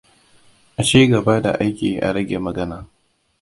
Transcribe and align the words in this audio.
A 0.77 0.83
ci 0.83 1.01
gaba 1.11 1.35
da 1.43 1.51
aiki 1.51 1.91
a 1.97 2.09
rage 2.11 2.39
magana! 2.45 2.79